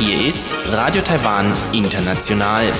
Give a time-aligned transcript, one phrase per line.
[0.00, 2.72] Hier ist Radio Taiwan International.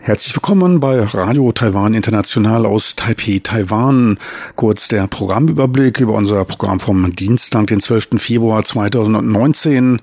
[0.00, 4.18] Herzlich willkommen bei Radio Taiwan International aus Taipei, Taiwan.
[4.54, 8.18] Kurz der Programmüberblick über unser Programm vom Dienstag, den 12.
[8.18, 10.00] Februar 2019.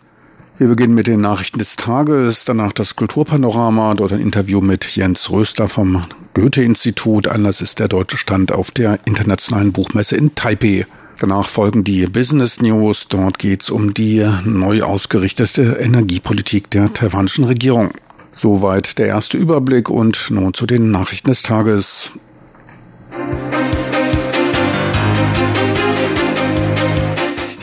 [0.60, 5.30] Wir beginnen mit den Nachrichten des Tages, danach das Kulturpanorama, dort ein Interview mit Jens
[5.30, 6.04] Röster vom
[6.34, 7.28] Goethe-Institut.
[7.28, 10.88] Anlass ist der deutsche Stand auf der Internationalen Buchmesse in Taipei.
[11.20, 13.08] Danach folgen die Business News.
[13.08, 17.92] Dort geht es um die neu ausgerichtete Energiepolitik der taiwanischen Regierung.
[18.32, 22.14] Soweit der erste Überblick und nun zu den Nachrichten des Tages.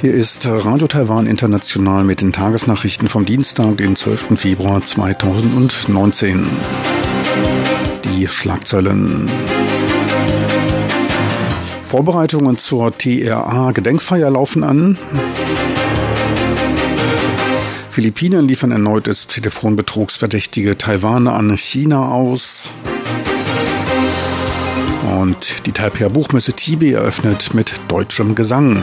[0.04, 4.38] Hier ist Radio Taiwan International mit den Tagesnachrichten vom Dienstag, den 12.
[4.38, 6.46] Februar 2019.
[8.04, 9.30] Die Schlagzeilen.
[11.84, 14.98] Vorbereitungen zur TRA-Gedenkfeier laufen an.
[17.88, 22.74] Philippinen liefern erneut das Telefonbetrugsverdächtige Taiwaner an China aus.
[25.18, 28.82] Und die Taipei Buchmesse Tibi eröffnet mit deutschem Gesang.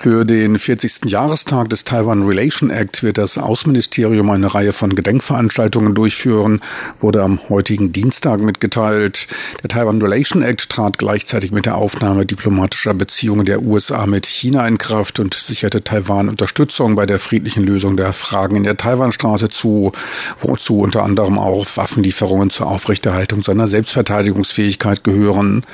[0.00, 1.06] Für den 40.
[1.06, 6.60] Jahrestag des Taiwan Relation Act wird das Außenministerium eine Reihe von Gedenkveranstaltungen durchführen,
[7.00, 9.26] wurde am heutigen Dienstag mitgeteilt.
[9.60, 14.68] Der Taiwan Relation Act trat gleichzeitig mit der Aufnahme diplomatischer Beziehungen der USA mit China
[14.68, 19.48] in Kraft und sicherte Taiwan Unterstützung bei der friedlichen Lösung der Fragen in der Taiwanstraße
[19.48, 19.90] zu,
[20.38, 25.64] wozu unter anderem auch Waffenlieferungen zur Aufrechterhaltung seiner Selbstverteidigungsfähigkeit gehören.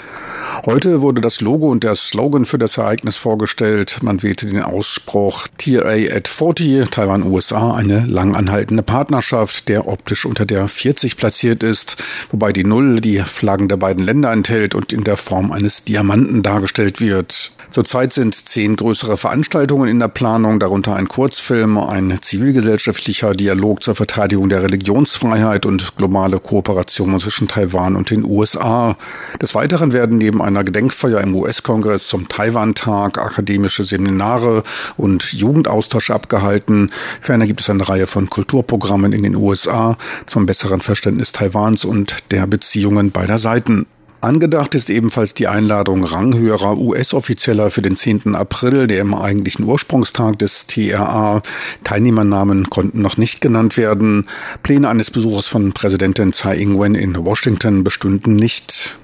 [0.65, 3.99] Heute wurde das Logo und der Slogan für das Ereignis vorgestellt.
[4.03, 10.47] Man wählte den Ausspruch TRA at 40, Taiwan USA, eine langanhaltende Partnerschaft, der optisch unter
[10.47, 11.97] der 40 platziert ist,
[12.31, 16.43] wobei die Null die Flaggen der beiden Länder enthält und in der Form eines Diamanten
[16.43, 17.53] dargestellt wird.
[17.71, 23.97] Zurzeit sind zehn größere Veranstaltungen in der Planung, darunter ein Kurzfilm, ein zivilgesellschaftlicher Dialog zur
[23.97, 28.97] Verteidigung der Religionsfreiheit und globale Kooperation zwischen Taiwan und den USA.
[29.43, 34.04] Des Weiteren werden neben einer Gedenkfeier im US-Kongress zum Taiwan-Tag akademische Seminare
[34.97, 36.91] und Jugendaustausch abgehalten.
[37.21, 42.17] Ferner gibt es eine Reihe von Kulturprogrammen in den USA zum besseren Verständnis Taiwans und
[42.31, 43.87] der Beziehungen beider Seiten.
[44.25, 48.35] Angedacht ist ebenfalls die Einladung ranghöherer US-Offizieller für den 10.
[48.35, 51.43] April, der im eigentlichen Ursprungstag des TRA.
[51.85, 54.27] Teilnehmernamen konnten noch nicht genannt werden.
[54.63, 58.97] Pläne eines Besuches von Präsidentin Tsai Ing-wen in Washington bestünden nicht.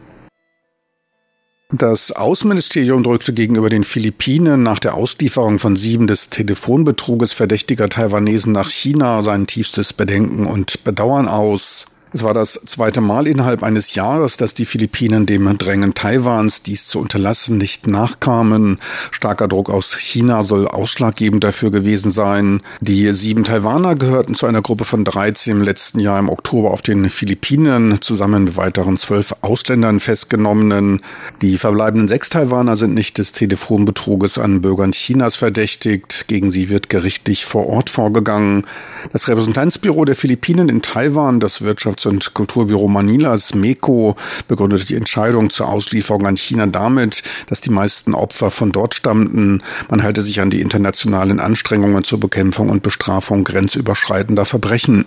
[1.72, 8.52] Das Außenministerium drückte gegenüber den Philippinen nach der Auslieferung von sieben des Telefonbetruges verdächtiger Taiwanesen
[8.52, 11.86] nach China sein tiefstes Bedenken und Bedauern aus.
[12.12, 16.88] Es war das zweite Mal innerhalb eines Jahres, dass die Philippinen dem Drängen Taiwans, dies
[16.88, 18.78] zu unterlassen, nicht nachkamen.
[19.12, 22.62] Starker Druck aus China soll ausschlaggebend dafür gewesen sein.
[22.80, 26.82] Die sieben Taiwaner gehörten zu einer Gruppe von 13 im letzten Jahr im Oktober auf
[26.82, 31.02] den Philippinen, zusammen mit weiteren zwölf Ausländern festgenommenen.
[31.42, 36.24] Die verbleibenden sechs Taiwaner sind nicht des Telefonbetruges an Bürgern Chinas verdächtigt.
[36.26, 38.66] Gegen sie wird gerichtlich vor Ort vorgegangen.
[39.12, 44.16] Das Repräsentanzbüro der Philippinen in Taiwan, das Wirtschafts Wirtschafts- und Kulturbüro Manilas, MECO,
[44.48, 49.62] begründete die Entscheidung zur Auslieferung an China damit, dass die meisten Opfer von dort stammten.
[49.88, 55.06] Man halte sich an die internationalen Anstrengungen zur Bekämpfung und Bestrafung grenzüberschreitender Verbrechen.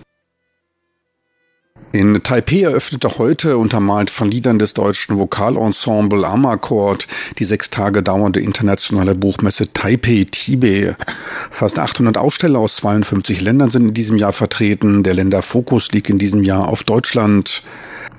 [1.95, 8.39] In Taipei eröffnete heute, untermalt von Liedern des deutschen Vokalensemble Amakord, die sechs Tage dauernde
[8.39, 10.95] internationale Buchmesse Taipei Tibet.
[11.51, 15.03] Fast 800 Aussteller aus 52 Ländern sind in diesem Jahr vertreten.
[15.03, 17.62] Der Länderfokus liegt in diesem Jahr auf Deutschland.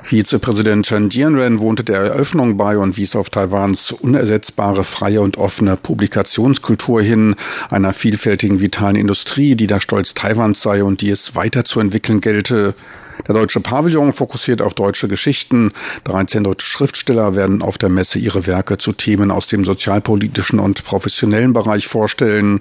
[0.04, 5.76] Vizepräsident Chen Jianren wohnte der Eröffnung bei und wies auf Taiwans unersetzbare, freie und offene
[5.76, 7.34] Publikationskultur hin,
[7.70, 12.76] einer vielfältigen, vitalen Industrie, die der Stolz Taiwans sei und die es weiterzuentwickeln gelte.
[13.26, 15.72] Der deutsche Pavillon fokussiert auf deutsche Geschichten.
[16.04, 20.84] 13 deutsche Schriftsteller werden auf der Messe ihre Werke zu Themen aus dem sozialpolitischen und
[20.84, 22.60] professionellen Bereich vorstellen.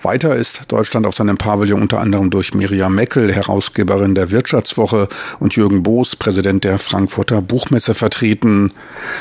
[0.00, 5.08] Weiter ist Deutschland auf seinem Pavillon unter anderem durch Miriam Meckel, Herausgeberin der Wirtschaftswoche,
[5.40, 8.72] und Jürgen Boos, Präsident der Frankfurter Buchmesse, vertreten.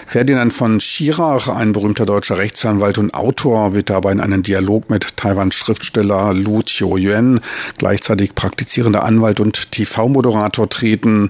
[0.06, 5.18] Ferdinand von Schirach, ein berühmter deutscher Rechtsanwalt und Autor, wird dabei in einen Dialog mit
[5.18, 7.42] Taiwans Schriftsteller Lu Chiu-yuen,
[7.78, 11.30] gleichzeitig praktizierender Anwalt und TV-Moderator, treten.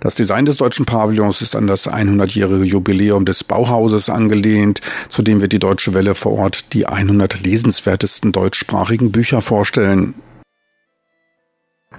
[0.00, 4.80] Das Design des deutschen Pavillons ist an das 100-jährige Jubiläum des Bauhauses angelehnt.
[5.08, 10.14] Zudem wird die Deutsche Welle vor Ort die 100 lesenswertesten deutschsprachigen Bücher vorstellen.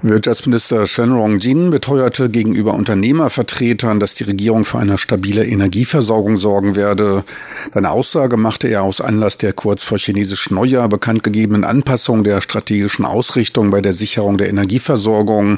[0.03, 7.23] Wirtschaftsminister Shen Rong-jin beteuerte gegenüber Unternehmervertretern, dass die Regierung für eine stabile Energieversorgung sorgen werde.
[7.73, 12.41] Seine Aussage machte er aus Anlass der kurz vor chinesisch Neujahr bekannt gegebenen Anpassung der
[12.41, 15.57] strategischen Ausrichtung bei der Sicherung der Energieversorgung.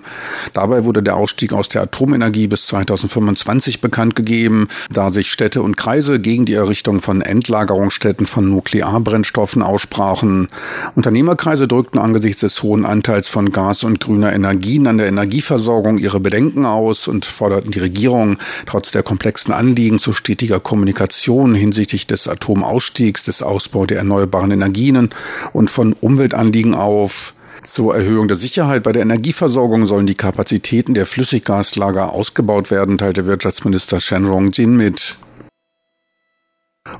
[0.53, 5.75] Dabei wurde der Ausstieg aus der Atomenergie bis 2025 bekannt gegeben, da sich Städte und
[5.75, 10.47] Kreise gegen die Errichtung von Endlagerungsstätten von Nuklearbrennstoffen aussprachen.
[10.95, 15.97] Unternehmerkreise drückten angesichts des hohen Anteils von Gas und grüner grüner Energien an der Energieversorgung
[15.97, 22.05] ihre Bedenken aus und forderten die Regierung trotz der komplexen Anliegen zu stetiger Kommunikation hinsichtlich
[22.05, 25.09] des Atomausstiegs, des Ausbaus der erneuerbaren Energien
[25.53, 27.33] und von Umweltanliegen auf.
[27.63, 33.25] Zur Erhöhung der Sicherheit bei der Energieversorgung sollen die Kapazitäten der Flüssiggaslager ausgebaut werden, teilte
[33.25, 35.15] Wirtschaftsminister Shen Rongjin mit.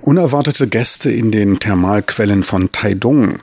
[0.02, 3.40] Unerwartete Gäste in den Thermalquellen von Taidong.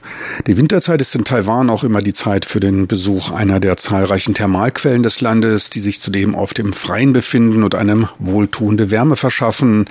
[0.47, 4.35] Die Winterzeit ist in Taiwan auch immer die Zeit für den Besuch einer der zahlreichen
[4.35, 9.87] Thermalquellen des Landes, die sich zudem oft im Freien befinden und einem wohltuende Wärme verschaffen.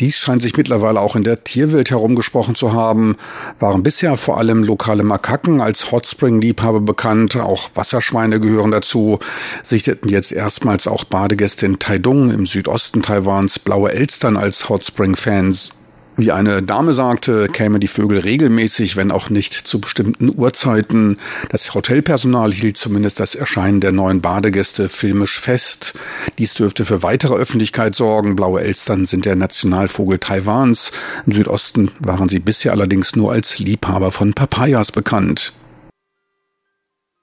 [0.00, 3.16] Dies scheint sich mittlerweile auch in der Tierwelt herumgesprochen zu haben.
[3.58, 9.18] Waren bisher vor allem lokale Makaken als Hotspring-Liebhaber bekannt, auch Wasserschweine gehören dazu,
[9.62, 15.72] sichteten jetzt erstmals auch Badegäste in Taidong im Südosten Taiwans blaue Elstern als Hotspring-Fans.
[16.18, 21.18] Wie eine Dame sagte, kämen die Vögel regelmäßig, wenn auch nicht zu bestimmten Uhrzeiten.
[21.50, 25.92] Das Hotelpersonal hielt zumindest das Erscheinen der neuen Badegäste filmisch fest.
[26.38, 28.34] Dies dürfte für weitere Öffentlichkeit sorgen.
[28.34, 30.90] Blaue Elstern sind der Nationalvogel Taiwans.
[31.26, 35.52] Im Südosten waren sie bisher allerdings nur als Liebhaber von Papayas bekannt.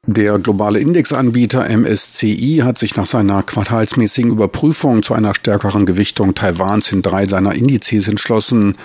[0.05, 6.91] Der globale Indexanbieter MSCI hat sich nach seiner quartalsmäßigen Überprüfung zu einer stärkeren Gewichtung Taiwans
[6.91, 8.75] in drei seiner Indizes entschlossen.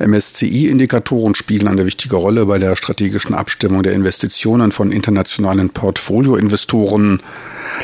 [0.00, 7.22] MSCI-Indikatoren spielen eine wichtige Rolle bei der strategischen Abstimmung der Investitionen von internationalen Portfolioinvestoren.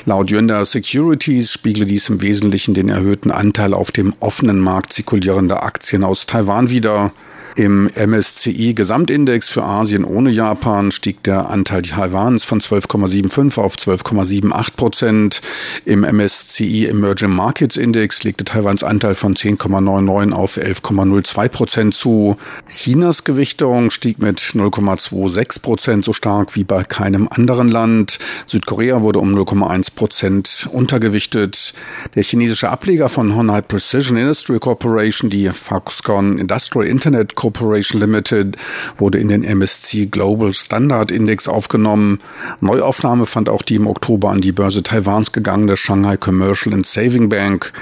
[0.04, 5.62] Laut Yuanda Securities spiegle dies im Wesentlichen den erhöhten Anteil auf dem offenen Markt zirkulierender
[5.62, 7.12] Aktien aus Taiwan wider.
[7.56, 14.76] Im MSCI Gesamtindex für Asien ohne Japan stieg der Anteil Taiwans von 12,75 auf 12,78
[14.76, 15.42] Prozent.
[15.84, 22.36] Im MSCI Emerging Markets Index legte Taiwans Anteil von 10,99 auf 11,02 Prozent zu.
[22.68, 28.20] Chinas Gewichtung stieg mit 0,26 Prozent so stark wie bei keinem anderen Land.
[28.46, 31.74] Südkorea wurde um 0,1 Prozent untergewichtet.
[32.14, 38.58] Der chinesische Ableger von Honai Precision Industry Corporation, die Foxconn Industrial Internet Corporation Limited
[38.98, 42.18] wurde in den MSC Global Standard Index aufgenommen.
[42.60, 47.30] Neuaufnahme fand auch die im Oktober an die Börse Taiwans gegangene Shanghai Commercial and Saving
[47.30, 47.72] Bank.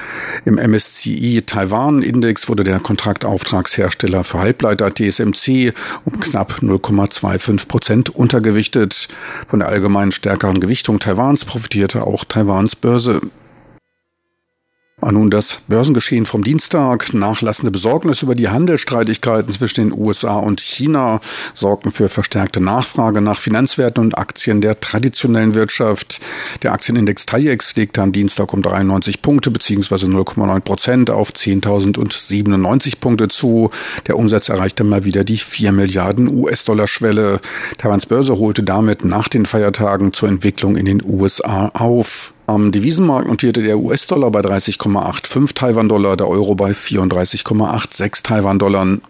[0.44, 5.72] Im MSCI Taiwan Index wurde der Kontraktauftragshersteller für Halbleiter TSMC
[6.04, 9.08] um knapp 0,25 Prozent untergewichtet.
[9.49, 13.20] Von der allgemeinen stärkeren Gewichtung Taiwans profitierte auch Taiwans Börse.
[15.00, 17.15] War nun das Börsengeschehen vom Dienstag.
[17.15, 21.21] Nachlassende Besorgnis über die Handelsstreitigkeiten zwischen den USA und China
[21.55, 26.21] sorgten für verstärkte Nachfrage nach Finanzwerten und Aktien der traditionellen Wirtschaft.
[26.62, 30.07] Der Aktienindex TAIEX legte am Dienstag um 93 Punkte bzw.
[30.07, 33.71] 0,9 Prozent auf 10.097 Punkte zu.
[34.09, 37.40] Der Umsatz erreichte mal wieder die 4 Milliarden US-Dollar-Schwelle.
[37.78, 42.33] Taiwans Börse holte damit nach den Feiertagen zur Entwicklung in den USA auf.
[42.49, 49.00] Am Devisenmarkt notierte der US-Dollar bei 30,85 Taiwan-Dollar, der Euro bei 34,86 Taiwan-Dollar.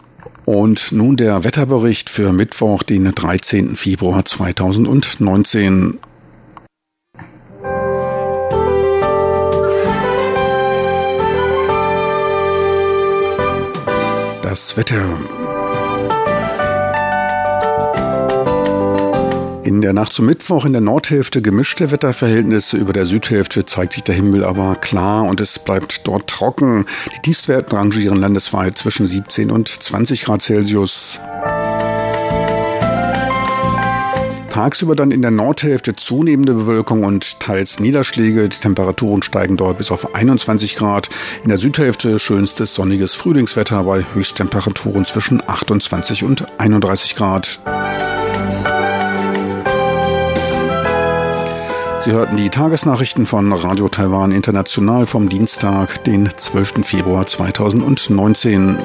[0.43, 3.77] Und nun der Wetterbericht für Mittwoch, den 13.
[3.77, 5.99] Februar 2019.
[14.41, 15.17] Das Wetter.
[19.69, 24.03] In der Nacht zum Mittwoch in der Nordhälfte gemischte Wetterverhältnisse, über der Südhälfte zeigt sich
[24.03, 26.87] der Himmel aber klar und es bleibt dort trocken.
[27.15, 31.21] Die Tiefstwerte rangieren landesweit zwischen 17 und 20 Grad Celsius.
[34.49, 38.49] tagsüber dann in der Nordhälfte zunehmende Bewölkung und teils Niederschläge.
[38.49, 41.09] Die Temperaturen steigen dort bis auf 21 Grad.
[41.43, 47.59] In der Südhälfte schönstes sonniges Frühlingswetter bei Höchsttemperaturen zwischen 28 und 31 Grad.
[52.01, 56.85] Sie hörten die Tagesnachrichten von Radio Taiwan International vom Dienstag, den 12.
[56.85, 58.77] Februar 2019.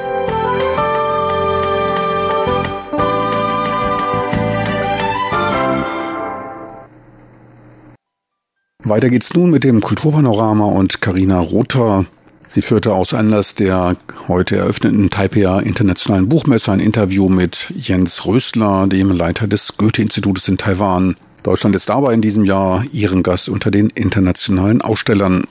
[8.83, 12.07] Weiter geht's nun mit dem Kulturpanorama und Karina Rother.
[12.49, 18.89] Sie führte aus Anlass der heute eröffneten Taipei Internationalen Buchmesse ein Interview mit Jens Röstler,
[18.89, 21.15] dem Leiter des Goethe-Institutes in Taiwan.
[21.45, 25.45] Deutschland ist dabei in diesem Jahr ihren Gast unter den internationalen Ausstellern.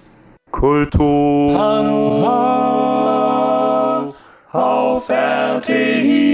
[0.50, 1.60] Kultur
[4.52, 6.34] auf RTI.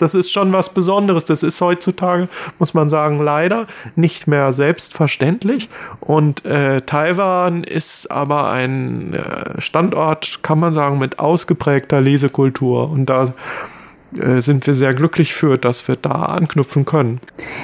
[0.00, 1.26] Das ist schon was Besonderes.
[1.26, 5.68] Das ist heutzutage, muss man sagen, leider nicht mehr selbstverständlich.
[6.00, 12.88] Und äh, Taiwan ist aber ein äh, Standort, kann man sagen, mit ausgeprägter Lesekultur.
[12.90, 13.34] Und da
[14.12, 17.20] sind wir sehr glücklich für, dass wir da anknüpfen können.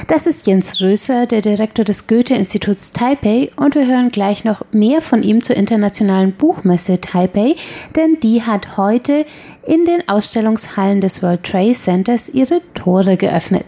[0.08, 5.00] Das ist Jens Röser, der Direktor des Goethe-Instituts Taipei und wir hören gleich noch mehr
[5.00, 7.54] von ihm zur internationalen Buchmesse Taipei,
[7.96, 9.24] denn die hat heute
[9.66, 13.66] in den Ausstellungshallen des World Trade Centers ihre Tore geöffnet.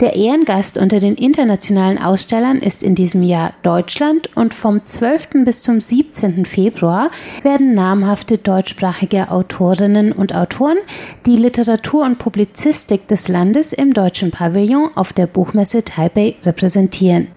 [0.00, 5.44] Der Ehrengast unter den internationalen Ausstellern ist in diesem Jahr Deutschland und vom 12.
[5.44, 6.46] bis zum 17.
[6.46, 7.10] Februar
[7.42, 10.78] werden namhafte deutschsprachige Autorinnen und Autoren
[11.26, 17.28] die Literatur und Publizistik des Landes im deutschen Pavillon auf der Buchmesse Taipei repräsentieren.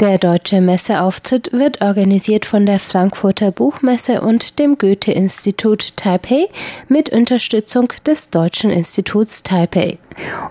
[0.00, 6.46] Der deutsche Messeauftritt wird organisiert von der Frankfurter Buchmesse und dem Goethe-Institut Taipei
[6.88, 9.98] mit Unterstützung des Deutschen Instituts Taipei.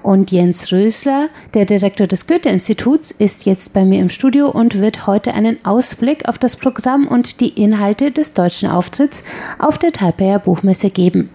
[0.03, 5.07] Und Jens Rösler, der Direktor des Goethe-Instituts, ist jetzt bei mir im Studio und wird
[5.07, 9.23] heute einen Ausblick auf das Programm und die Inhalte des deutschen Auftritts
[9.59, 11.29] auf der Taipeier Buchmesse geben.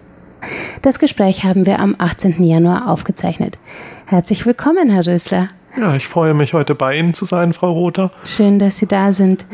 [0.83, 2.45] Das Gespräch haben wir am 18.
[2.45, 3.59] Januar aufgezeichnet.
[4.05, 5.49] Herzlich willkommen, Herr Rösler.
[5.75, 8.11] Ja, ich freue mich, heute bei Ihnen zu sein, Frau Rother.
[8.27, 9.47] Schön, dass Sie da sind.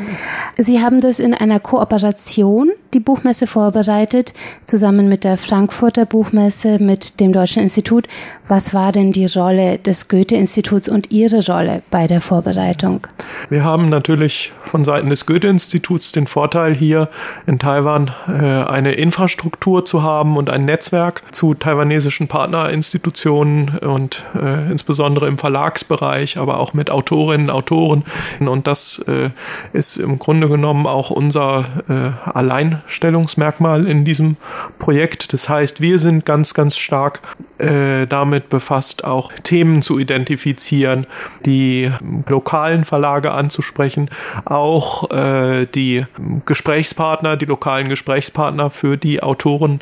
[0.57, 4.33] Sie haben das in einer Kooperation, die Buchmesse vorbereitet,
[4.65, 8.09] zusammen mit der Frankfurter Buchmesse, mit dem Deutschen Institut.
[8.49, 13.07] Was war denn die Rolle des Goethe-Instituts und Ihre Rolle bei der Vorbereitung?
[13.49, 17.11] Wir haben natürlich von Seiten des Goethe-Instituts den Vorteil, hier
[17.47, 24.69] in Taiwan äh, eine Infrastruktur zu haben und ein Netzwerk zu taiwanesischen Partnerinstitutionen und äh,
[24.69, 28.05] insbesondere im Verlagsbereich Bereich, aber auch mit Autorinnen, Autoren.
[28.41, 29.31] Und das äh,
[29.73, 34.37] ist im Grunde genommen auch unser äh, Alleinstellungsmerkmal in diesem
[34.79, 35.33] Projekt.
[35.33, 37.21] Das heißt, wir sind ganz, ganz stark
[37.59, 41.07] äh, damit befasst, auch Themen zu identifizieren,
[41.45, 41.91] die
[42.27, 44.11] lokalen Verlage anzusprechen,
[44.47, 46.07] auch äh, die
[46.47, 49.81] Gesprächspartner, die lokalen Gesprächspartner für die Autoren,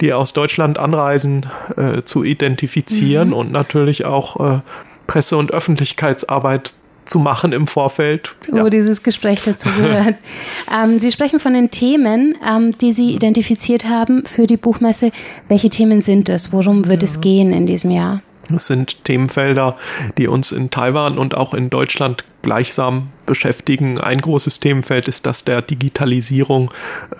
[0.00, 3.34] die aus Deutschland anreisen, äh, zu identifizieren mhm.
[3.34, 4.60] und natürlich auch äh,
[5.08, 6.72] Presse- und Öffentlichkeitsarbeit
[7.08, 8.36] zu machen im Vorfeld.
[8.52, 8.62] Ja.
[8.62, 10.14] Wo dieses Gespräch dazu gehört.
[10.72, 15.10] ähm, Sie sprechen von den Themen, ähm, die Sie identifiziert haben für die Buchmesse.
[15.48, 16.52] Welche Themen sind es?
[16.52, 17.08] Worum wird ja.
[17.08, 18.20] es gehen in diesem Jahr?
[18.54, 19.76] Es sind Themenfelder,
[20.16, 23.98] die uns in Taiwan und auch in Deutschland gleichsam beschäftigen.
[23.98, 26.70] Ein großes Themenfeld ist das der Digitalisierung,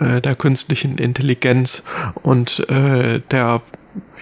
[0.00, 1.82] äh, der künstlichen Intelligenz
[2.22, 3.60] und äh, der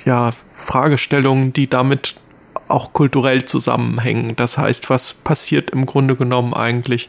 [0.04, 2.14] ja, Fragestellungen, die damit
[2.68, 4.36] auch kulturell zusammenhängen.
[4.36, 7.08] Das heißt, was passiert im Grunde genommen eigentlich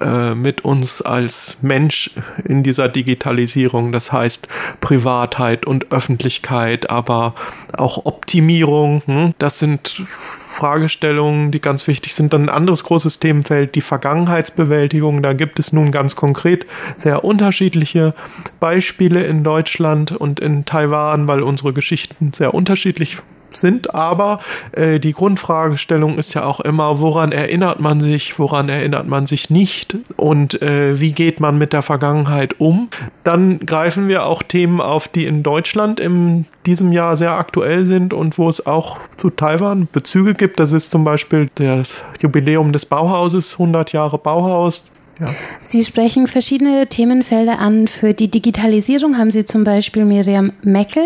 [0.00, 2.10] äh, mit uns als Mensch
[2.44, 3.92] in dieser Digitalisierung?
[3.92, 4.48] Das heißt
[4.80, 7.34] Privatheit und Öffentlichkeit, aber
[7.76, 9.02] auch Optimierung.
[9.06, 9.34] Hm?
[9.38, 12.32] Das sind Fragestellungen, die ganz wichtig sind.
[12.32, 15.22] Dann ein anderes großes Themenfeld, die Vergangenheitsbewältigung.
[15.22, 18.14] Da gibt es nun ganz konkret sehr unterschiedliche
[18.60, 23.18] Beispiele in Deutschland und in Taiwan, weil unsere Geschichten sehr unterschiedlich
[23.56, 24.40] sind, aber
[24.72, 29.50] äh, die Grundfragestellung ist ja auch immer, woran erinnert man sich, woran erinnert man sich
[29.50, 32.88] nicht und äh, wie geht man mit der Vergangenheit um.
[33.22, 38.12] Dann greifen wir auch Themen auf, die in Deutschland in diesem Jahr sehr aktuell sind
[38.12, 40.60] und wo es auch zu Taiwan Bezüge gibt.
[40.60, 44.84] Das ist zum Beispiel das Jubiläum des Bauhauses, 100 Jahre Bauhaus
[45.20, 45.26] Ja.
[45.60, 47.88] Sie sprechen verschiedene Themenfelder an.
[47.88, 51.04] Für die Digitalisierung haben Sie zum Beispiel Miriam Meckel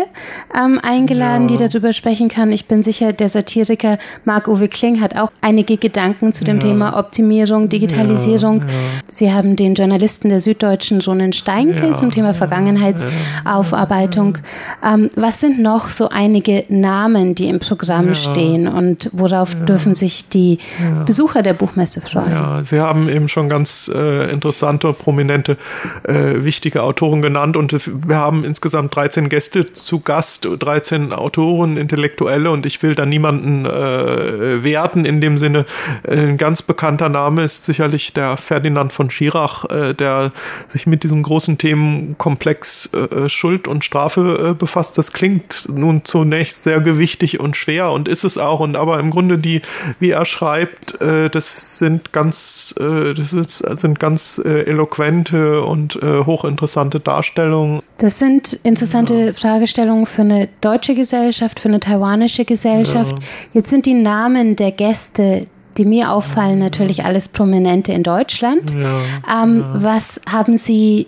[0.55, 1.57] ähm, eingeladen, ja.
[1.57, 2.51] die darüber sprechen kann.
[2.51, 6.63] Ich bin sicher, der Satiriker Marc-Uwe Kling hat auch einige Gedanken zu dem ja.
[6.63, 8.63] Thema Optimierung, Digitalisierung.
[9.07, 14.37] Sie haben den Journalisten der Süddeutschen Ronen Steinke zum Thema Vergangenheitsaufarbeitung.
[14.83, 20.29] Ähm, was sind noch so einige Namen, die im Programm stehen und worauf dürfen sich
[20.29, 20.59] die
[21.05, 22.31] Besucher der Buchmesse freuen?
[22.31, 25.57] Ja, Sie haben eben schon ganz äh, interessante, prominente,
[26.03, 27.57] äh, wichtige Autoren genannt.
[27.57, 27.75] Und
[28.07, 32.51] wir haben insgesamt 13 Gäste zu Gast, 13 Autoren, Intellektuelle.
[32.51, 35.65] Und ich will da niemanden äh, werten in dem Sinne.
[36.07, 40.31] Ein ganz bekannter Name ist sicherlich der Ferdinand von Schirach, äh, der
[40.67, 44.97] sich mit diesem großen Themenkomplex äh, Schuld und Strafe äh, befasst.
[44.97, 48.59] Das klingt nun zunächst sehr gewichtig und schwer und ist es auch.
[48.59, 49.61] Und aber im Grunde die,
[49.99, 55.95] wie er schreibt, äh, das sind ganz, äh, das ist, sind ganz äh, eloquente und
[56.01, 57.81] äh, hochinteressante Darstellungen.
[57.97, 59.33] Das sind interessante ja.
[59.33, 63.17] Fragestellungen für eine deutsche Gesellschaft, für eine taiwanische Gesellschaft.
[63.19, 63.25] Ja.
[63.53, 65.41] Jetzt sind die Namen der Gäste,
[65.77, 68.73] die mir auffallen, natürlich alles Prominente in Deutschland.
[68.73, 69.73] Ja, ähm, ja.
[69.75, 71.07] Was haben Sie,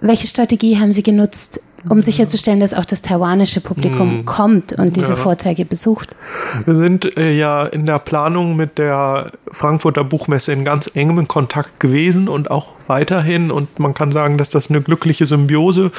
[0.00, 4.24] welche Strategie haben Sie genutzt, um sicherzustellen, dass auch das taiwanische Publikum hm.
[4.26, 5.16] kommt und diese ja.
[5.16, 6.14] Vorträge besucht?
[6.64, 11.80] Wir sind äh, ja in der Planung mit der Frankfurter Buchmesse in ganz engem Kontakt
[11.80, 13.50] gewesen und auch weiterhin.
[13.50, 15.92] Und man kann sagen, dass das eine glückliche Symbiose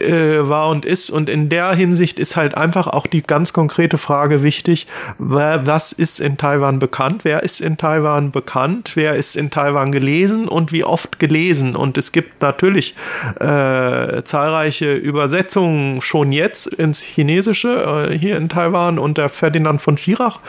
[0.00, 1.08] äh, war und ist.
[1.08, 4.86] Und in der Hinsicht ist halt einfach auch die ganz konkrete Frage wichtig,
[5.18, 7.24] was ist in Taiwan bekannt?
[7.24, 8.92] Wer ist in Taiwan bekannt?
[8.96, 11.76] Wer ist in Taiwan gelesen und wie oft gelesen?
[11.76, 12.94] Und es gibt natürlich
[13.38, 18.98] äh, zahlreiche Übersetzungen schon jetzt ins Chinesische äh, hier in Taiwan.
[18.98, 20.40] Und der Ferdinand von Schirach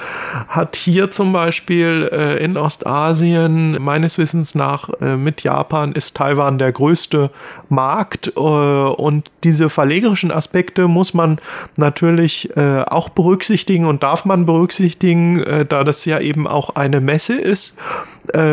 [0.48, 6.15] hat hier zum Beispiel äh, in Ostasien meines Wissens nach äh, mit Japan Japan ist
[6.15, 7.32] Taiwan der größte
[7.67, 11.38] Markt äh, und diese verlegerischen Aspekte muss man
[11.75, 17.01] natürlich äh, auch berücksichtigen und darf man berücksichtigen, äh, da das ja eben auch eine
[17.01, 17.77] Messe ist.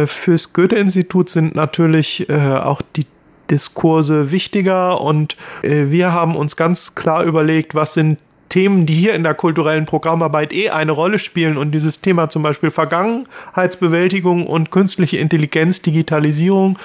[0.07, 3.07] fürs Goethe-Institut sind natürlich auch die
[3.50, 8.19] Diskurse wichtiger und wir haben uns ganz klar überlegt, was sind
[8.53, 12.43] Themen, die hier in der kulturellen Programmarbeit eh eine Rolle spielen und dieses Thema zum
[12.43, 16.79] Beispiel Vergangenheitsbewältigung und künstliche Intelligenz, Digitalisierung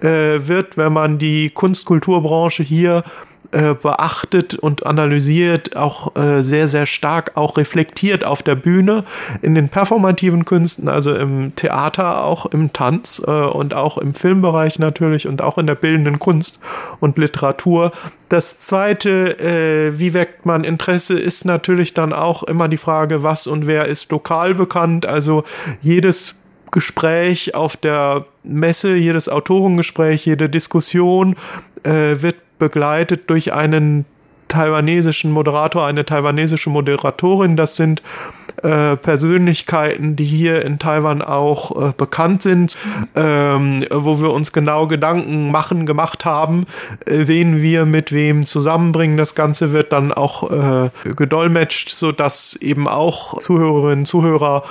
[0.00, 6.86] äh, wird, wenn man die Kunstkulturbranche hier äh, beachtet und analysiert, auch äh, sehr, sehr
[6.86, 9.04] stark auch reflektiert auf der Bühne,
[9.42, 14.78] in den performativen Künsten, also im Theater, auch im Tanz äh, und auch im Filmbereich
[14.78, 16.60] natürlich und auch in der bildenden Kunst
[17.00, 17.92] und Literatur.
[18.28, 23.46] Das zweite, äh, wie weckt man Interesse, ist natürlich dann auch immer die Frage, was
[23.46, 25.04] und wer ist lokal bekannt.
[25.04, 25.44] Also
[25.80, 26.36] jedes
[26.70, 31.36] Gespräch auf der Messe, jedes Autorengespräch, jede Diskussion
[31.84, 34.04] äh, wird begleitet durch einen
[34.46, 37.56] taiwanesischen Moderator, eine taiwanesische Moderatorin.
[37.56, 38.02] Das sind
[38.62, 42.76] äh, Persönlichkeiten, die hier in Taiwan auch äh, bekannt sind,
[43.16, 46.66] ähm, wo wir uns genau Gedanken machen, gemacht haben,
[47.04, 49.16] äh, wen wir mit wem zusammenbringen.
[49.16, 54.62] Das Ganze wird dann auch äh, gedolmetscht, sodass eben auch Zuhörerinnen und Zuhörer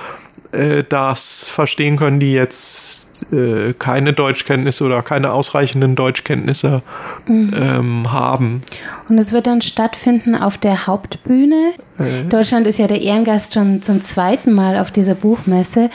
[0.54, 6.82] äh, das verstehen können, die jetzt äh, keine Deutschkenntnisse oder keine ausreichenden Deutschkenntnisse
[7.28, 7.54] mhm.
[7.56, 8.62] ähm, haben.
[9.10, 11.74] Und es wird dann stattfinden auf der Hauptbühne.
[12.00, 12.28] Äh.
[12.30, 15.90] Deutschland ist ja der Ehrengast schon zum zweiten Mal auf dieser Buchmesse.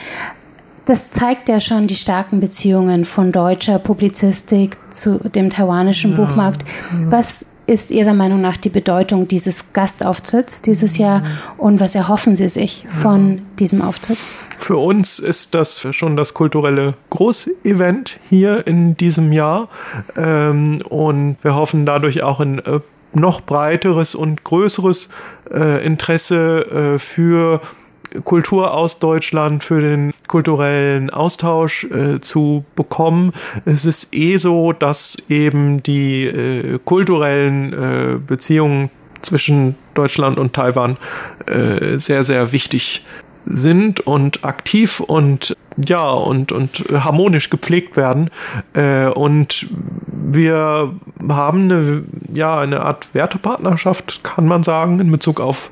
[0.85, 6.17] Das zeigt ja schon die starken Beziehungen von deutscher Publizistik zu dem taiwanischen ja.
[6.17, 6.63] Buchmarkt.
[7.09, 11.23] Was ist Ihrer Meinung nach die Bedeutung dieses Gastauftritts dieses Jahr?
[11.57, 14.17] Und was erhoffen Sie sich von diesem Auftritt?
[14.57, 19.67] Für uns ist das schon das kulturelle Großevent hier in diesem Jahr.
[20.15, 22.79] Ähm, und wir hoffen dadurch auch ein äh,
[23.13, 25.09] noch breiteres und größeres
[25.51, 27.61] äh, Interesse äh, für
[28.23, 33.33] Kultur aus Deutschland, für den kulturellen Austausch äh, zu bekommen.
[33.65, 38.89] Es ist eh so, dass eben die äh, kulturellen äh, Beziehungen
[39.21, 40.97] zwischen Deutschland und Taiwan
[41.47, 43.03] äh, sehr, sehr wichtig
[43.49, 48.29] sind und aktiv und ja und und harmonisch gepflegt werden
[48.73, 49.67] äh, und
[50.07, 50.93] wir
[51.29, 55.71] haben eine ja eine Art Wertepartnerschaft kann man sagen in Bezug auf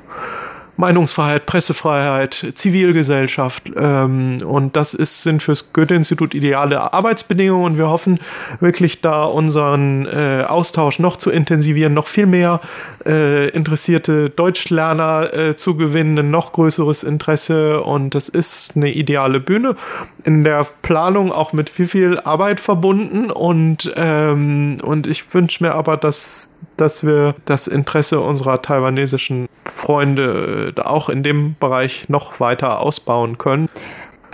[0.76, 3.72] Meinungsfreiheit, Pressefreiheit, Zivilgesellschaft.
[3.76, 7.72] Ähm, und das ist, sind fürs Goethe-Institut ideale Arbeitsbedingungen.
[7.72, 8.20] Und wir hoffen
[8.60, 12.60] wirklich da unseren äh, Austausch noch zu intensivieren, noch viel mehr
[13.06, 17.82] äh, interessierte Deutschlerner äh, zu gewinnen, ein noch größeres Interesse.
[17.82, 19.76] Und das ist eine ideale Bühne.
[20.24, 23.30] In der Planung auch mit viel, viel Arbeit verbunden.
[23.30, 30.74] Und, ähm, und ich wünsche mir aber, dass dass wir das Interesse unserer taiwanesischen Freunde
[30.76, 33.68] äh, auch in dem Bereich noch weiter ausbauen können.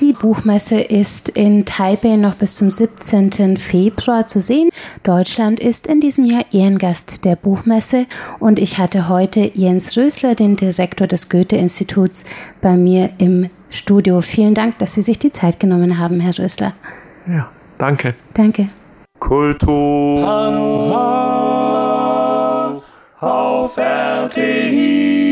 [0.00, 3.56] Die Buchmesse ist in Taipei noch bis zum 17.
[3.56, 4.70] Februar zu sehen.
[5.04, 8.06] Deutschland ist in diesem Jahr Ehrengast der Buchmesse
[8.40, 12.24] und ich hatte heute Jens Rösler, den Direktor des Goethe-Instituts,
[12.60, 14.20] bei mir im Studio.
[14.22, 16.72] Vielen Dank, dass Sie sich die Zeit genommen haben, Herr Rösler.
[17.28, 18.14] Ja, danke.
[18.34, 18.70] Danke.
[19.20, 20.26] Kultur
[23.22, 25.22] auf RTI.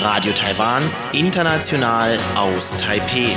[0.00, 3.36] Radio Taiwan, international aus Taipeh.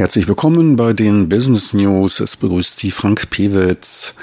[0.00, 2.20] Herzlich willkommen bei den Business News.
[2.20, 4.14] Es begrüßt Sie Frank Pewitz.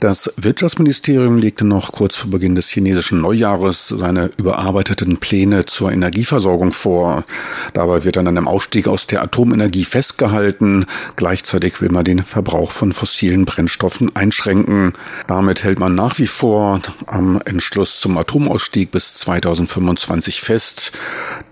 [0.00, 6.72] Das Wirtschaftsministerium legte noch kurz vor Beginn des chinesischen Neujahres seine überarbeiteten Pläne zur Energieversorgung
[6.72, 7.26] vor.
[7.74, 10.86] Dabei wird an einem Ausstieg aus der Atomenergie festgehalten.
[11.16, 14.94] Gleichzeitig will man den Verbrauch von fossilen Brennstoffen einschränken.
[15.26, 20.92] Damit hält man nach wie vor am Entschluss zum Atomausstieg bis 2025 fest.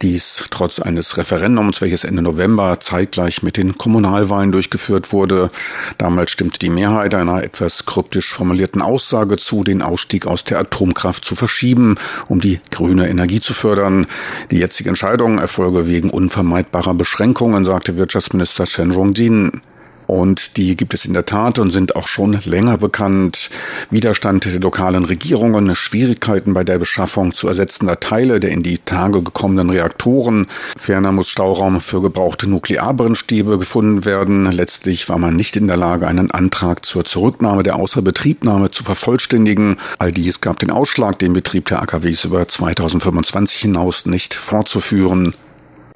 [0.00, 5.50] Dies trotz eines Referendums, welches Ende November zeitgleich mit den Kommunalwahlen durchgeführt wurde.
[5.98, 11.24] Damals stimmte die Mehrheit einer etwas kryptisch formulierten Aussage zu, den Ausstieg aus der Atomkraft
[11.24, 11.96] zu verschieben,
[12.28, 14.06] um die grüne Energie zu fördern.
[14.50, 19.60] Die jetzige Entscheidung erfolge wegen unvermeidbarer Beschränkungen, sagte Wirtschaftsminister Chen Rongdin.
[20.06, 23.50] Und die gibt es in der Tat und sind auch schon länger bekannt.
[23.90, 29.22] Widerstand der lokalen Regierungen, Schwierigkeiten bei der Beschaffung zu ersetzender Teile der in die Tage
[29.22, 30.46] gekommenen Reaktoren.
[30.76, 34.50] Ferner muss Stauraum für gebrauchte Nuklearbrennstäbe gefunden werden.
[34.50, 39.76] Letztlich war man nicht in der Lage, einen Antrag zur Zurücknahme der Außerbetriebnahme zu vervollständigen.
[39.98, 45.34] All dies gab den Ausschlag, den Betrieb der AKWs über 2025 hinaus nicht fortzuführen.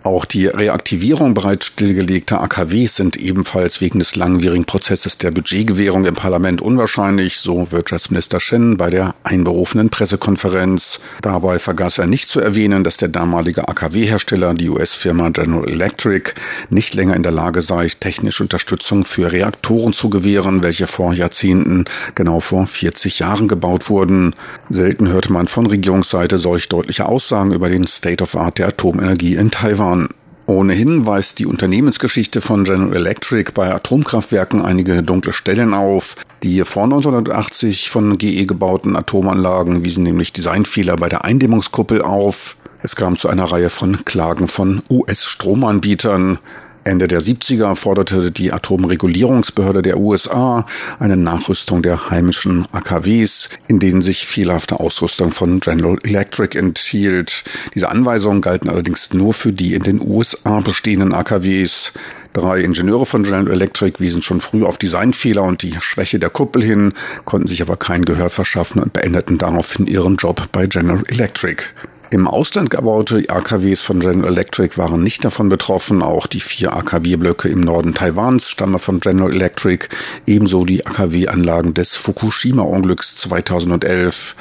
[0.09, 6.15] Auch die Reaktivierung bereits stillgelegter AKWs sind ebenfalls wegen des langwierigen Prozesses der Budgetgewährung im
[6.15, 11.01] Parlament unwahrscheinlich, so Wirtschaftsminister Shen bei der einberufenen Pressekonferenz.
[11.21, 16.33] Dabei vergaß er nicht zu erwähnen, dass der damalige AKW-Hersteller, die US-Firma General Electric,
[16.71, 21.85] nicht länger in der Lage sei, technische Unterstützung für Reaktoren zu gewähren, welche vor Jahrzehnten,
[22.15, 24.35] genau vor 40 Jahren gebaut wurden.
[24.71, 29.35] Selten hörte man von Regierungsseite solch deutliche Aussagen über den State of Art der Atomenergie
[29.35, 29.98] in Taiwan.
[29.99, 30.09] Jahren.
[30.47, 36.17] Ohnehin weist die Unternehmensgeschichte von General Electric bei Atomkraftwerken einige dunkle Stellen auf.
[36.43, 42.57] Die vor 1980 von GE gebauten Atomanlagen wiesen nämlich Designfehler bei der Eindämmungskuppel auf.
[42.83, 46.39] Es kam zu einer Reihe von Klagen von US-Stromanbietern.
[46.89, 50.67] Ende der 70er forderte die Atomregulierungsbehörde der USA
[50.99, 57.45] eine Nachrüstung der heimischen AKWs, in denen sich fehlerhafte Ausrüstung von General Electric enthielt.
[57.75, 61.93] Diese Anweisungen galten allerdings nur für die in den USA bestehenden AKWs.
[62.33, 66.63] Drei Ingenieure von General Electric wiesen schon früh auf Designfehler und die Schwäche der Kuppel
[66.63, 71.63] hin, konnten sich aber kein Gehör verschaffen und beendeten daraufhin ihren Job bei General Electric.
[72.11, 76.03] Im Ausland gebaute AKWs von General Electric waren nicht davon betroffen.
[76.03, 79.89] Auch die vier AKW-Blöcke im Norden Taiwans stammen von General Electric,
[80.27, 84.37] ebenso die AKW-Anlagen des Fukushima-Unglücks 2011.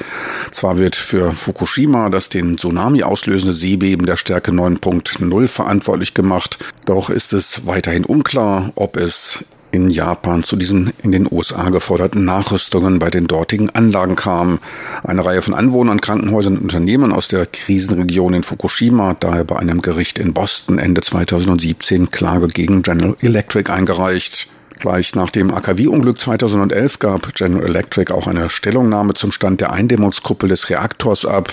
[0.51, 7.09] Zwar wird für Fukushima das den Tsunami auslösende Seebeben der Stärke 9.0 verantwortlich gemacht, doch
[7.09, 12.99] ist es weiterhin unklar, ob es in Japan zu diesen in den USA geforderten Nachrüstungen
[12.99, 14.59] bei den dortigen Anlagen kam.
[15.03, 19.57] Eine Reihe von Anwohnern, Krankenhäusern und Unternehmen aus der Krisenregion in Fukushima hat daher bei
[19.57, 24.47] einem Gericht in Boston Ende 2017 Klage gegen General Electric eingereicht.
[24.79, 30.49] Gleich nach dem AKW-Unglück 2011 gab General Electric auch eine Stellungnahme zum Stand der Eindämmungskuppel
[30.49, 31.51] des Reaktors ab.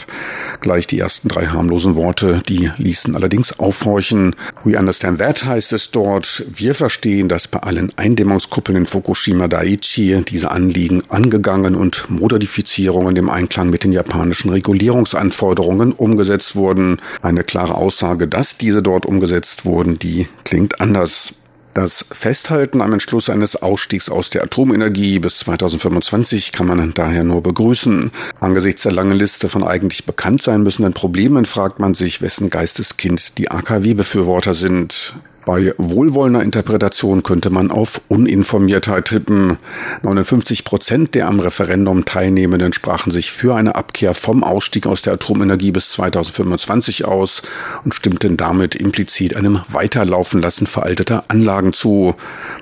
[0.61, 4.37] Gleich die ersten drei harmlosen Worte, die ließen allerdings aufhorchen.
[4.65, 6.45] We understand that heißt es dort.
[6.55, 13.31] Wir verstehen, dass bei allen Eindämmungskuppeln in Fukushima Daiichi diese Anliegen angegangen und Modifizierungen im
[13.31, 17.01] Einklang mit den japanischen Regulierungsanforderungen umgesetzt wurden.
[17.23, 21.35] Eine klare Aussage, dass diese dort umgesetzt wurden, die klingt anders.
[21.75, 27.43] Das Festhalten am Entschluss eines Ausstiegs aus der Atomenergie bis 2025 kann man daher nur
[27.43, 28.13] begrüßen.
[28.39, 33.39] Angesichts der langen Liste von eigentlich bekannt sein müssenden Problemen fragt man sich, wessen Geisteskind
[33.39, 35.15] die AKW-Befürworter sind.
[35.47, 39.59] Bei wohlwollender Interpretation könnte man auf Uninformiertheit tippen.
[40.03, 45.15] 59 Prozent der am Referendum Teilnehmenden sprachen sich für eine Abkehr vom Ausstieg aus der
[45.15, 47.43] Atomenergie bis 2025 aus
[47.85, 52.15] und stimmten damit implizit einem Weiterlaufen lassen veralteter Anlagen zu.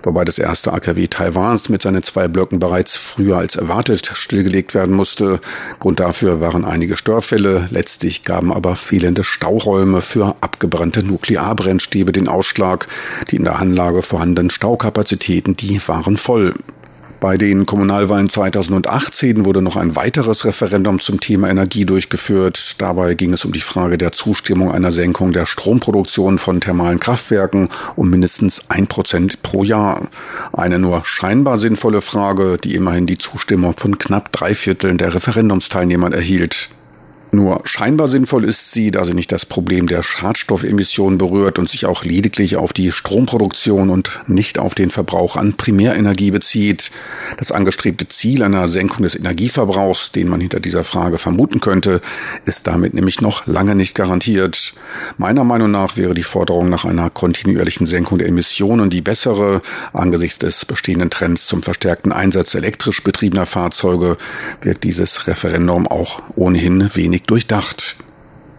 [0.02, 4.94] Wobei das erste AKW Taiwans mit seinen zwei Blöcken bereits früher als erwartet stillgelegt werden
[4.96, 5.40] musste.
[5.78, 7.68] Grund dafür waren einige Störfälle.
[7.70, 12.71] Letztlich gaben aber fehlende Stauräume für abgebrannte Nuklearbrennstäbe den Ausschlag.
[12.72, 12.88] Tag.
[13.30, 16.54] Die in der Anlage vorhandenen Staukapazitäten, die waren voll.
[17.20, 22.74] Bei den Kommunalwahlen 2018 wurde noch ein weiteres Referendum zum Thema Energie durchgeführt.
[22.78, 27.68] Dabei ging es um die Frage der Zustimmung einer Senkung der Stromproduktion von thermalen Kraftwerken
[27.94, 30.08] um mindestens ein Prozent pro Jahr.
[30.52, 36.12] Eine nur scheinbar sinnvolle Frage, die immerhin die Zustimmung von knapp drei Vierteln der Referendumsteilnehmer
[36.12, 36.70] erhielt.
[37.34, 41.86] Nur scheinbar sinnvoll ist sie, da sie nicht das Problem der Schadstoffemissionen berührt und sich
[41.86, 46.90] auch lediglich auf die Stromproduktion und nicht auf den Verbrauch an Primärenergie bezieht.
[47.38, 52.02] Das angestrebte Ziel einer Senkung des Energieverbrauchs, den man hinter dieser Frage vermuten könnte,
[52.44, 54.74] ist damit nämlich noch lange nicht garantiert.
[55.16, 59.62] Meiner Meinung nach wäre die Forderung nach einer kontinuierlichen Senkung der Emissionen die bessere.
[59.94, 64.18] Angesichts des bestehenden Trends zum verstärkten Einsatz elektrisch betriebener Fahrzeuge
[64.60, 67.96] wirkt dieses Referendum auch ohnehin wenig durchdacht.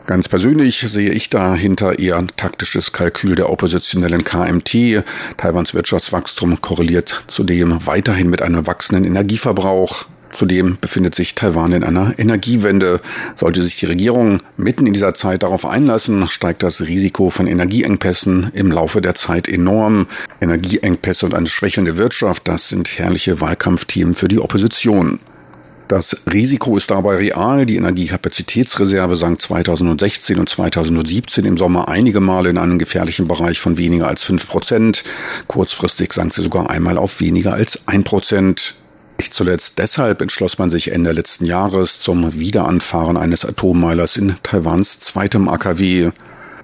[0.06, 5.06] Ganz persönlich sehe ich dahinter eher ein taktisches Kalkül der oppositionellen KMT.
[5.38, 10.06] Taiwans Wirtschaftswachstum korreliert zudem weiterhin mit einem wachsenden Energieverbrauch.
[10.34, 13.00] Zudem befindet sich Taiwan in einer Energiewende.
[13.36, 18.52] Sollte sich die Regierung mitten in dieser Zeit darauf einlassen, steigt das Risiko von Energieengpässen
[18.54, 20.08] im Laufe der Zeit enorm.
[20.42, 25.20] Energieengpässe und eine schwächelnde Wirtschaft, das sind herrliche Wahlkampfthemen für die Opposition.
[25.94, 27.68] Das Risiko ist dabei real.
[27.68, 33.78] Die Energiekapazitätsreserve sank 2016 und 2017 im Sommer einige Male in einen gefährlichen Bereich von
[33.78, 35.04] weniger als 5 Prozent.
[35.46, 38.74] Kurzfristig sank sie sogar einmal auf weniger als 1 Prozent.
[39.20, 44.98] Nicht zuletzt deshalb entschloss man sich Ende letzten Jahres zum Wiederanfahren eines Atommeilers in Taiwans
[44.98, 46.10] zweitem AKW.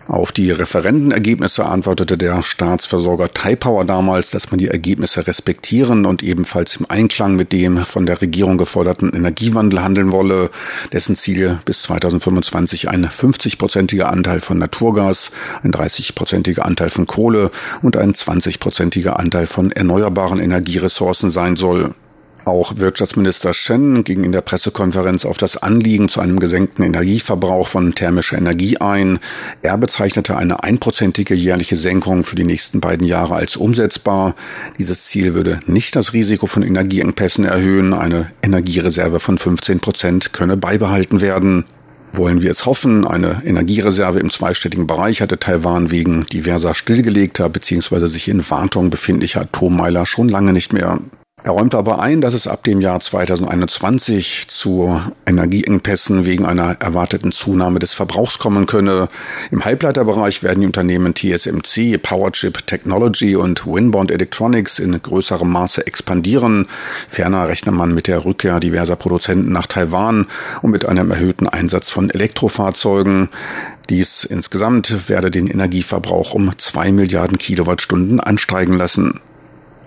[0.10, 6.78] Auf die Referendenergebnisse antwortete der Staatsversorger Taipower damals, dass man die Ergebnisse respektieren und ebenfalls
[6.78, 10.50] im Einklang mit dem von der Regierung geforderten Energiewandel handeln wolle,
[10.92, 15.30] dessen Ziel bis 2025 ein 50-prozentiger Anteil von Naturgas,
[15.62, 17.52] ein 30-prozentiger Anteil von Kohle
[17.84, 21.94] und ein 20-prozentiger Anteil von erneuerbaren Energieressourcen sein soll.
[22.50, 27.94] Auch Wirtschaftsminister Shen ging in der Pressekonferenz auf das Anliegen zu einem gesenkten Energieverbrauch von
[27.94, 29.20] thermischer Energie ein.
[29.62, 34.34] Er bezeichnete eine einprozentige jährliche Senkung für die nächsten beiden Jahre als umsetzbar.
[34.80, 37.94] Dieses Ziel würde nicht das Risiko von Energieengpässen erhöhen.
[37.94, 41.66] Eine Energiereserve von 15 Prozent könne beibehalten werden
[42.14, 43.06] wollen wir es hoffen.
[43.06, 48.08] Eine Energiereserve im zweistelligen Bereich hatte Taiwan wegen diverser stillgelegter bzw.
[48.08, 51.00] sich in Wartung befindlicher Atommeiler schon lange nicht mehr.
[51.44, 57.32] Er räumt aber ein, dass es ab dem Jahr 2021 zu Energieengpässen wegen einer erwarteten
[57.32, 59.08] Zunahme des Verbrauchs kommen könne.
[59.50, 66.68] Im Halbleiterbereich werden die Unternehmen TSMC, Powerchip Technology und Winbond Electronics in größerem Maße expandieren.
[67.08, 70.28] Ferner rechnet man mit der Rückkehr diverser Produzenten nach Taiwan
[70.62, 73.30] und mit einem erhöhten Einsatz von Elektrofahrzeugen.
[73.90, 79.20] Dies insgesamt werde den Energieverbrauch um zwei Milliarden Kilowattstunden ansteigen lassen.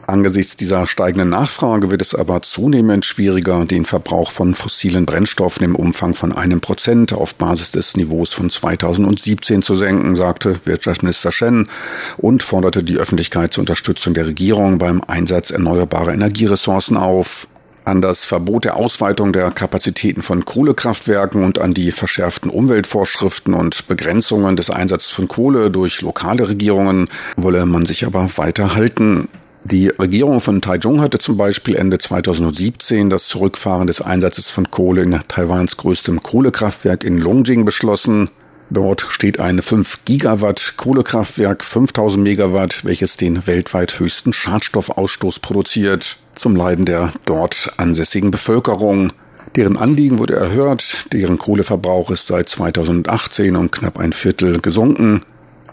[0.07, 5.77] Angesichts dieser steigenden Nachfrage wird es aber zunehmend schwieriger, den Verbrauch von fossilen Brennstoffen im
[5.77, 11.69] Umfang von einem Prozent auf Basis des Niveaus von 2017 zu senken, sagte Wirtschaftsminister Shen
[12.17, 17.47] und forderte die Öffentlichkeit zur Unterstützung der Regierung beim Einsatz erneuerbarer Energieressourcen auf
[17.85, 23.89] an das Verbot der Ausweitung der Kapazitäten von Kohlekraftwerken und an die verschärften Umweltvorschriften und
[23.89, 29.29] Begrenzungen des Einsatzes von Kohle durch lokale Regierungen wolle man sich aber weiter halten.
[29.65, 35.03] Die Regierung von Taichung hatte zum Beispiel Ende 2017 das Zurückfahren des Einsatzes von Kohle
[35.03, 38.29] in Taiwans größtem Kohlekraftwerk in Longjing beschlossen.
[38.71, 46.57] Dort steht ein 5 Gigawatt Kohlekraftwerk 5000 Megawatt, welches den weltweit höchsten Schadstoffausstoß produziert, zum
[46.57, 49.13] Leiden der dort ansässigen Bevölkerung.
[49.55, 55.21] Deren Anliegen wurde erhört, deren Kohleverbrauch ist seit 2018 um knapp ein Viertel gesunken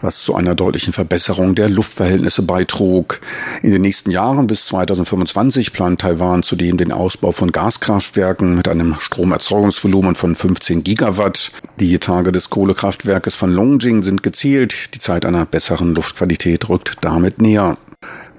[0.00, 3.20] was zu einer deutlichen Verbesserung der Luftverhältnisse beitrug.
[3.62, 8.96] In den nächsten Jahren bis 2025 plant Taiwan zudem den Ausbau von Gaskraftwerken mit einem
[8.98, 11.52] Stromerzeugungsvolumen von 15 Gigawatt.
[11.78, 14.94] Die Tage des Kohlekraftwerkes von Longjing sind gezählt.
[14.94, 17.76] Die Zeit einer besseren Luftqualität rückt damit näher.